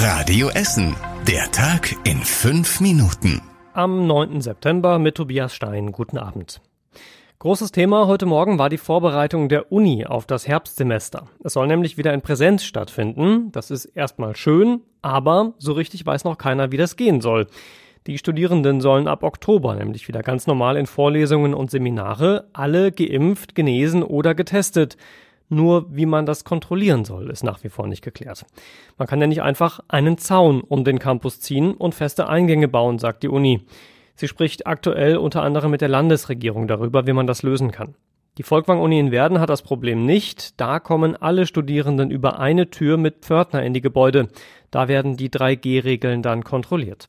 Radio 0.00 0.48
Essen. 0.50 0.94
Der 1.26 1.50
Tag 1.50 1.92
in 2.04 2.18
fünf 2.18 2.80
Minuten. 2.80 3.42
Am 3.72 4.06
9. 4.06 4.40
September 4.40 5.00
mit 5.00 5.16
Tobias 5.16 5.52
Stein. 5.52 5.90
Guten 5.90 6.18
Abend. 6.18 6.60
Großes 7.40 7.72
Thema 7.72 8.06
heute 8.06 8.24
Morgen 8.24 8.60
war 8.60 8.68
die 8.68 8.78
Vorbereitung 8.78 9.48
der 9.48 9.72
Uni 9.72 10.06
auf 10.06 10.24
das 10.24 10.46
Herbstsemester. 10.46 11.26
Es 11.42 11.54
soll 11.54 11.66
nämlich 11.66 11.98
wieder 11.98 12.14
in 12.14 12.22
Präsenz 12.22 12.62
stattfinden. 12.62 13.50
Das 13.50 13.72
ist 13.72 13.86
erstmal 13.86 14.36
schön, 14.36 14.82
aber 15.02 15.54
so 15.58 15.72
richtig 15.72 16.06
weiß 16.06 16.22
noch 16.22 16.38
keiner, 16.38 16.70
wie 16.70 16.76
das 16.76 16.94
gehen 16.94 17.20
soll. 17.20 17.48
Die 18.06 18.18
Studierenden 18.18 18.80
sollen 18.80 19.08
ab 19.08 19.24
Oktober 19.24 19.74
nämlich 19.74 20.06
wieder 20.06 20.22
ganz 20.22 20.46
normal 20.46 20.76
in 20.76 20.86
Vorlesungen 20.86 21.54
und 21.54 21.72
Seminare, 21.72 22.48
alle 22.52 22.92
geimpft, 22.92 23.56
genesen 23.56 24.04
oder 24.04 24.36
getestet. 24.36 24.96
Nur 25.48 25.86
wie 25.94 26.06
man 26.06 26.26
das 26.26 26.44
kontrollieren 26.44 27.04
soll, 27.04 27.30
ist 27.30 27.42
nach 27.42 27.64
wie 27.64 27.70
vor 27.70 27.86
nicht 27.86 28.02
geklärt. 28.02 28.44
Man 28.98 29.08
kann 29.08 29.20
ja 29.20 29.26
nicht 29.26 29.42
einfach 29.42 29.80
einen 29.88 30.18
Zaun 30.18 30.60
um 30.60 30.84
den 30.84 30.98
Campus 30.98 31.40
ziehen 31.40 31.72
und 31.72 31.94
feste 31.94 32.28
Eingänge 32.28 32.68
bauen, 32.68 32.98
sagt 32.98 33.22
die 33.22 33.28
Uni. 33.28 33.62
Sie 34.14 34.28
spricht 34.28 34.66
aktuell 34.66 35.16
unter 35.16 35.42
anderem 35.42 35.70
mit 35.70 35.80
der 35.80 35.88
Landesregierung 35.88 36.68
darüber, 36.68 37.06
wie 37.06 37.12
man 37.12 37.26
das 37.26 37.42
lösen 37.42 37.70
kann. 37.70 37.94
Die 38.36 38.44
Volkwang-Uni 38.44 39.00
in 39.00 39.10
Werden 39.10 39.40
hat 39.40 39.48
das 39.48 39.62
Problem 39.62 40.04
nicht. 40.04 40.60
Da 40.60 40.78
kommen 40.78 41.16
alle 41.16 41.44
Studierenden 41.44 42.10
über 42.10 42.38
eine 42.38 42.70
Tür 42.70 42.96
mit 42.96 43.22
Pförtner 43.22 43.64
in 43.64 43.74
die 43.74 43.80
Gebäude. 43.80 44.28
Da 44.70 44.86
werden 44.86 45.16
die 45.16 45.28
3G-Regeln 45.28 46.22
dann 46.22 46.44
kontrolliert. 46.44 47.08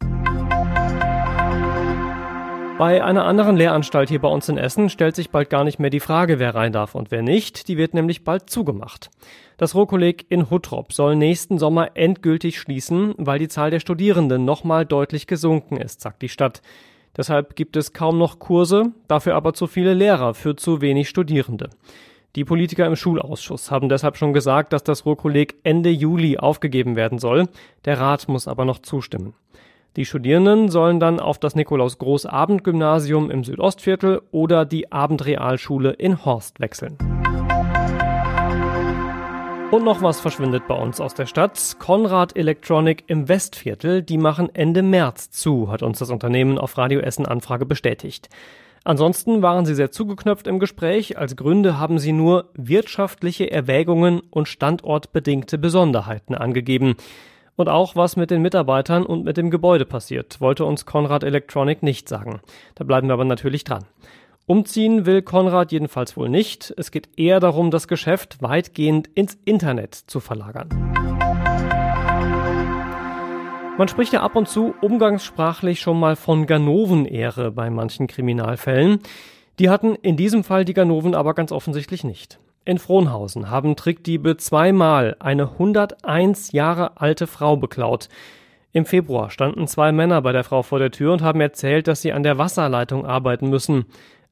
Bei 2.79 3.03
einer 3.03 3.25
anderen 3.25 3.57
Lehranstalt 3.57 4.07
hier 4.07 4.21
bei 4.21 4.29
uns 4.29 4.47
in 4.47 4.57
Essen 4.57 4.87
stellt 4.87 5.13
sich 5.13 5.31
bald 5.31 5.49
gar 5.49 5.65
nicht 5.65 5.79
mehr 5.79 5.89
die 5.89 5.99
Frage, 5.99 6.39
wer 6.39 6.55
rein 6.55 6.71
darf 6.71 6.95
und 6.95 7.11
wer 7.11 7.21
nicht. 7.21 7.67
Die 7.67 7.75
wird 7.75 7.93
nämlich 7.93 8.23
bald 8.23 8.49
zugemacht. 8.49 9.09
Das 9.57 9.75
Ruhrkolleg 9.75 10.25
in 10.29 10.49
Huttrop 10.49 10.93
soll 10.93 11.17
nächsten 11.17 11.59
Sommer 11.59 11.97
endgültig 11.97 12.57
schließen, 12.57 13.15
weil 13.17 13.37
die 13.37 13.49
Zahl 13.49 13.69
der 13.69 13.81
Studierenden 13.81 14.45
nochmal 14.45 14.85
deutlich 14.85 15.27
gesunken 15.27 15.75
ist, 15.75 15.99
sagt 15.99 16.21
die 16.21 16.29
Stadt. 16.29 16.61
Deshalb 17.17 17.57
gibt 17.57 17.75
es 17.75 17.91
kaum 17.91 18.17
noch 18.17 18.39
Kurse, 18.39 18.93
dafür 19.09 19.35
aber 19.35 19.53
zu 19.53 19.67
viele 19.67 19.93
Lehrer 19.93 20.33
für 20.33 20.55
zu 20.55 20.79
wenig 20.79 21.09
Studierende. 21.09 21.71
Die 22.37 22.45
Politiker 22.45 22.85
im 22.85 22.95
Schulausschuss 22.95 23.71
haben 23.71 23.89
deshalb 23.89 24.15
schon 24.15 24.31
gesagt, 24.31 24.71
dass 24.71 24.85
das 24.85 25.05
Ruhrkolleg 25.05 25.55
Ende 25.63 25.89
Juli 25.89 26.37
aufgegeben 26.37 26.95
werden 26.95 27.19
soll. 27.19 27.49
Der 27.83 27.99
Rat 27.99 28.29
muss 28.29 28.47
aber 28.47 28.63
noch 28.63 28.79
zustimmen. 28.79 29.33
Die 29.95 30.05
Studierenden 30.05 30.69
sollen 30.69 30.99
dann 30.99 31.19
auf 31.19 31.39
das 31.39 31.55
Nikolaus-Groß-Abend-Gymnasium 31.55 33.31
im 33.31 33.43
Südostviertel 33.43 34.21
oder 34.31 34.63
die 34.63 34.91
Abendrealschule 34.91 35.91
in 35.91 36.23
Horst 36.23 36.59
wechseln. 36.59 36.97
Und 39.71 39.83
noch 39.83 40.01
was 40.03 40.19
verschwindet 40.19 40.67
bei 40.67 40.75
uns 40.75 41.01
aus 41.01 41.15
der 41.15 41.25
Stadt. 41.25 41.75
Konrad 41.79 42.35
Electronic 42.35 43.03
im 43.07 43.27
Westviertel, 43.27 44.03
die 44.03 44.17
machen 44.19 44.53
Ende 44.53 44.83
März 44.83 45.31
zu, 45.31 45.71
hat 45.71 45.81
uns 45.81 45.99
das 45.99 46.11
Unternehmen 46.11 46.59
auf 46.59 46.77
Radio 46.77 46.99
Essen 46.99 47.25
Anfrage 47.25 47.65
bestätigt. 47.65 48.29
Ansonsten 48.83 49.41
waren 49.41 49.65
sie 49.65 49.75
sehr 49.75 49.91
zugeknöpft 49.91 50.47
im 50.47 50.59
Gespräch. 50.59 51.17
Als 51.17 51.35
Gründe 51.35 51.79
haben 51.79 51.99
sie 51.99 52.13
nur 52.13 52.49
wirtschaftliche 52.53 53.51
Erwägungen 53.51 54.21
und 54.31 54.47
standortbedingte 54.47 55.57
Besonderheiten 55.57 56.35
angegeben. 56.35 56.95
Und 57.59 57.67
auch 57.67 57.97
was 57.97 58.15
mit 58.15 58.31
den 58.31 58.41
Mitarbeitern 58.41 59.05
und 59.05 59.25
mit 59.25 59.35
dem 59.35 59.51
Gebäude 59.51 59.83
passiert, 59.83 60.39
wollte 60.39 60.63
uns 60.63 60.85
Konrad 60.85 61.25
Electronic 61.25 61.83
nicht 61.83 62.07
sagen. 62.07 62.39
Da 62.75 62.85
bleiben 62.85 63.09
wir 63.09 63.13
aber 63.15 63.25
natürlich 63.25 63.65
dran. 63.65 63.83
Umziehen 64.45 65.05
will 65.05 65.21
Konrad 65.21 65.73
jedenfalls 65.73 66.15
wohl 66.15 66.29
nicht. 66.29 66.73
Es 66.77 66.89
geht 66.89 67.09
eher 67.19 67.41
darum, 67.41 67.69
das 67.69 67.89
Geschäft 67.89 68.41
weitgehend 68.41 69.09
ins 69.13 69.37
Internet 69.43 69.93
zu 69.93 70.21
verlagern. 70.21 70.69
Man 73.77 73.89
spricht 73.89 74.13
ja 74.13 74.21
ab 74.21 74.37
und 74.37 74.47
zu 74.47 74.73
umgangssprachlich 74.79 75.81
schon 75.81 75.99
mal 75.99 76.15
von 76.15 76.45
Ganoven-Ehre 76.45 77.51
bei 77.51 77.69
manchen 77.69 78.07
Kriminalfällen. 78.07 78.99
Die 79.59 79.69
hatten 79.69 79.95
in 79.95 80.15
diesem 80.15 80.45
Fall 80.45 80.63
die 80.63 80.73
Ganoven 80.73 81.13
aber 81.13 81.33
ganz 81.33 81.51
offensichtlich 81.51 82.05
nicht. 82.05 82.39
In 82.65 82.77
Frohnhausen 82.77 83.49
haben 83.49 83.75
Trickdiebe 83.75 84.37
zweimal 84.37 85.15
eine 85.19 85.51
101 85.51 86.51
Jahre 86.51 86.99
alte 86.99 87.25
Frau 87.25 87.55
beklaut. 87.55 88.09
Im 88.71 88.85
Februar 88.85 89.31
standen 89.31 89.67
zwei 89.67 89.91
Männer 89.91 90.21
bei 90.21 90.31
der 90.31 90.43
Frau 90.43 90.61
vor 90.61 90.77
der 90.77 90.91
Tür 90.91 91.13
und 91.13 91.21
haben 91.21 91.41
erzählt, 91.41 91.87
dass 91.87 92.01
sie 92.01 92.13
an 92.13 92.21
der 92.21 92.37
Wasserleitung 92.37 93.05
arbeiten 93.05 93.49
müssen. 93.49 93.85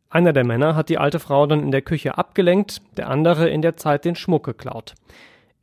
Einer 0.09 0.33
der 0.33 0.43
Männer 0.43 0.75
hat 0.75 0.89
die 0.89 0.99
alte 0.99 1.19
Frau 1.19 1.47
dann 1.47 1.63
in 1.63 1.71
der 1.71 1.81
Küche 1.81 2.17
abgelenkt, 2.17 2.81
der 2.97 3.09
andere 3.09 3.49
in 3.49 3.61
der 3.61 3.77
Zeit 3.77 4.05
den 4.05 4.15
Schmuck 4.15 4.45
geklaut. 4.45 4.93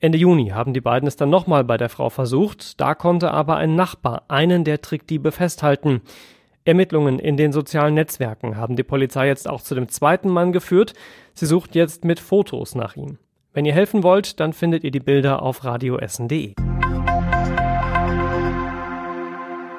Ende 0.01 0.19
Juni 0.19 0.49
haben 0.49 0.75
die 0.75 0.81
beiden 0.81 1.07
es 1.07 1.17
dann 1.17 1.31
nochmal 1.31 1.65
bei 1.65 1.77
der 1.77 1.89
Frau 1.89 2.11
versucht, 2.11 2.81
da 2.81 2.95
konnte 2.95 3.31
aber 3.31 3.57
ein 3.57 3.77
Nachbar 3.77 4.25
einen 4.29 4.65
der 4.65 4.83
Trickdiebe 4.83 5.33
festhalten. 5.33 6.03
Ermittlungen 6.67 7.19
in 7.19 7.37
den 7.37 7.53
sozialen 7.53 7.93
Netzwerken 7.93 8.57
haben 8.57 8.75
die 8.75 8.83
Polizei 8.83 9.27
jetzt 9.27 9.49
auch 9.49 9.61
zu 9.61 9.75
dem 9.75 9.89
zweiten 9.89 10.31
Mann 10.31 10.53
geführt. 10.53 10.95
Sie 11.35 11.45
sucht 11.45 11.75
jetzt 11.75 12.05
mit 12.07 12.19
Fotos 12.19 12.75
nach 12.75 12.97
ihm. 12.97 13.19
Wenn 13.53 13.67
ihr 13.67 13.75
helfen 13.75 14.03
wollt, 14.03 14.41
dann 14.41 14.55
findet 14.55 14.83
ihr 14.83 14.91
die 14.91 15.01
Bilder 15.01 15.43
auf 15.43 15.65
radioessen.de. 15.65 16.55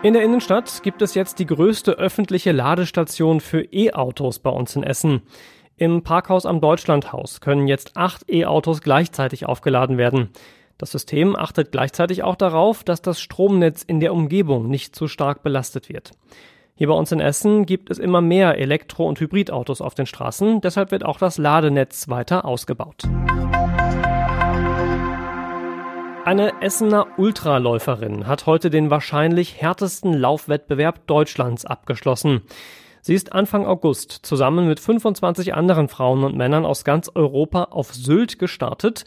In 0.03 0.13
der 0.13 0.23
Innenstadt 0.23 0.83
gibt 0.83 1.01
es 1.01 1.15
jetzt 1.15 1.39
die 1.39 1.47
größte 1.47 1.93
öffentliche 1.93 2.51
Ladestation 2.51 3.39
für 3.39 3.63
E-Autos 3.73 4.37
bei 4.37 4.51
uns 4.51 4.75
in 4.75 4.83
Essen. 4.83 5.23
Im 5.77 6.03
Parkhaus 6.03 6.45
am 6.45 6.61
Deutschlandhaus 6.61 7.41
können 7.41 7.67
jetzt 7.67 7.97
acht 7.97 8.29
E-Autos 8.29 8.81
gleichzeitig 8.81 9.47
aufgeladen 9.47 9.97
werden. 9.97 10.29
Das 10.77 10.91
System 10.91 11.35
achtet 11.35 11.71
gleichzeitig 11.71 12.21
auch 12.21 12.35
darauf, 12.35 12.83
dass 12.83 13.01
das 13.01 13.19
Stromnetz 13.19 13.81
in 13.81 13.99
der 13.99 14.13
Umgebung 14.13 14.69
nicht 14.69 14.95
zu 14.95 15.07
stark 15.07 15.41
belastet 15.41 15.89
wird. 15.89 16.11
Hier 16.77 16.89
bei 16.89 16.93
uns 16.93 17.09
in 17.13 17.21
Essen 17.21 17.65
gibt 17.65 17.89
es 17.89 17.99
immer 17.99 18.19
mehr 18.19 18.57
Elektro- 18.57 19.07
und 19.07 19.17
Hybridautos 19.21 19.79
auf 19.79 19.95
den 19.95 20.05
Straßen, 20.05 20.59
deshalb 20.59 20.91
wird 20.91 21.05
auch 21.05 21.17
das 21.17 21.37
Ladenetz 21.37 22.09
weiter 22.09 22.43
ausgebaut. 22.43 23.03
Eine 26.25 26.51
Essener 26.61 27.07
Ultraläuferin 27.15 28.27
hat 28.27 28.45
heute 28.45 28.69
den 28.69 28.89
wahrscheinlich 28.89 29.61
härtesten 29.61 30.11
Laufwettbewerb 30.13 31.07
Deutschlands 31.07 31.63
abgeschlossen. 31.63 32.41
Sie 32.99 33.13
ist 33.13 33.31
Anfang 33.31 33.65
August 33.65 34.11
zusammen 34.11 34.67
mit 34.67 34.81
25 34.81 35.53
anderen 35.53 35.87
Frauen 35.87 36.25
und 36.25 36.35
Männern 36.35 36.65
aus 36.65 36.83
ganz 36.83 37.09
Europa 37.15 37.69
auf 37.71 37.93
Sylt 37.93 38.37
gestartet 38.37 39.05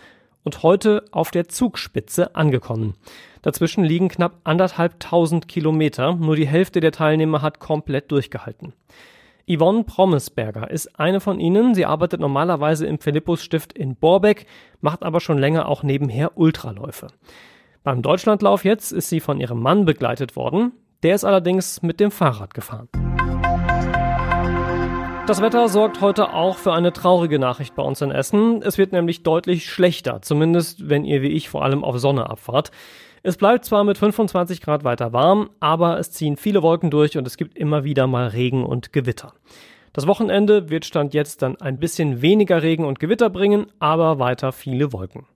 und 0.49 0.63
heute 0.63 1.05
auf 1.11 1.31
der 1.31 1.49
Zugspitze 1.49 2.35
angekommen. 2.35 2.95
Dazwischen 3.43 3.85
liegen 3.85 4.09
knapp 4.09 4.41
anderthalbtausend 4.45 5.47
Kilometer. 5.47 6.15
Nur 6.15 6.37
die 6.37 6.47
Hälfte 6.47 6.81
der 6.81 6.91
Teilnehmer 6.91 7.43
hat 7.43 7.61
komplett 7.61 8.11
durchgehalten. 8.11 8.73
Yvonne 9.47 9.85
Prommesberger 9.85 10.71
ist 10.71 10.99
eine 10.99 11.21
von 11.21 11.39
ihnen. 11.39 11.75
Sie 11.75 11.85
arbeitet 11.85 12.21
normalerweise 12.21 12.87
im 12.87 12.99
Philippus-Stift 12.99 13.75
in 13.75 13.95
Borbeck, 13.95 14.47
macht 14.81 15.03
aber 15.03 15.21
schon 15.21 15.37
länger 15.37 15.69
auch 15.69 15.83
nebenher 15.83 16.39
Ultraläufe. 16.39 17.09
Beim 17.85 18.01
Deutschlandlauf 18.01 18.65
jetzt 18.65 18.91
ist 18.91 19.11
sie 19.11 19.21
von 19.21 19.41
ihrem 19.41 19.61
Mann 19.61 19.85
begleitet 19.85 20.35
worden. 20.35 20.73
Der 21.03 21.15
ist 21.15 21.25
allerdings 21.25 21.83
mit 21.83 22.01
dem 22.01 22.11
Fahrrad 22.11 22.55
gefahren. 22.55 22.89
Das 25.29 25.43
Wetter 25.43 25.69
sorgt 25.69 26.01
heute 26.01 26.33
auch 26.33 26.57
für 26.57 26.73
eine 26.73 26.91
traurige 26.91 27.39
Nachricht 27.39 27.75
bei 27.75 27.83
uns 27.83 28.01
in 28.01 28.11
Essen. 28.11 28.63
Es 28.63 28.79
wird 28.79 28.93
nämlich 28.93 29.25
deutlich 29.25 29.69
schlechter, 29.69 30.23
zumindest 30.23 30.89
wenn 30.89 31.05
ihr 31.05 31.21
wie 31.21 31.29
ich 31.29 31.51
vor 31.51 31.63
allem 31.63 31.85
auf 31.85 31.99
Sonne 31.99 32.31
abfahrt. 32.31 32.71
Es 33.23 33.37
bleibt 33.37 33.67
zwar 33.67 33.85
mit 33.85 33.99
25 33.99 34.63
Grad 34.63 34.85
weiter 34.85 35.13
warm, 35.13 35.51
aber 35.61 35.99
es 35.99 36.13
ziehen 36.13 36.39
viele 36.39 36.63
Wolken 36.63 36.91
durch 36.91 37.19
und 37.19 37.27
es 37.27 37.37
gibt 37.37 37.59
immer 37.59 37.85
wieder 37.85 38.07
mal 38.07 38.29
Regen 38.29 38.65
und 38.65 38.95
Gewitter. 38.95 39.35
Das 39.93 40.07
Wochenende 40.07 40.71
wird 40.71 40.87
Stand 40.87 41.13
jetzt 41.13 41.43
dann 41.43 41.61
ein 41.61 41.79
bisschen 41.79 42.23
weniger 42.23 42.63
Regen 42.63 42.87
und 42.87 42.99
Gewitter 42.99 43.29
bringen, 43.29 43.67
aber 43.81 44.19
weiter 44.19 44.51
viele 44.53 44.95
Wolken. 44.95 45.27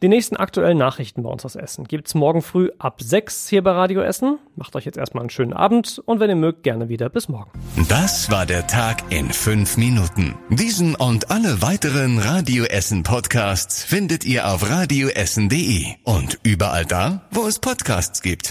Die 0.00 0.08
nächsten 0.08 0.36
aktuellen 0.36 0.78
Nachrichten 0.78 1.24
bei 1.24 1.28
uns 1.28 1.44
aus 1.44 1.56
Essen 1.56 1.84
gibt's 1.84 2.14
morgen 2.14 2.40
früh 2.40 2.70
ab 2.78 3.02
6 3.02 3.48
hier 3.48 3.64
bei 3.64 3.72
Radio 3.72 4.00
Essen. 4.00 4.38
Macht 4.54 4.76
euch 4.76 4.84
jetzt 4.84 4.96
erstmal 4.96 5.22
einen 5.22 5.30
schönen 5.30 5.52
Abend 5.52 6.00
und 6.06 6.20
wenn 6.20 6.30
ihr 6.30 6.36
mögt, 6.36 6.62
gerne 6.62 6.88
wieder 6.88 7.08
bis 7.08 7.28
morgen. 7.28 7.50
Das 7.88 8.30
war 8.30 8.46
der 8.46 8.68
Tag 8.68 9.02
in 9.10 9.32
fünf 9.32 9.76
Minuten. 9.76 10.36
Diesen 10.50 10.94
und 10.94 11.32
alle 11.32 11.62
weiteren 11.62 12.20
Radio 12.20 12.62
Essen 12.62 13.02
Podcasts 13.02 13.82
findet 13.82 14.24
ihr 14.24 14.48
auf 14.48 14.70
radioessen.de 14.70 15.86
und 16.04 16.38
überall 16.44 16.84
da, 16.84 17.22
wo 17.32 17.48
es 17.48 17.58
Podcasts 17.58 18.22
gibt. 18.22 18.46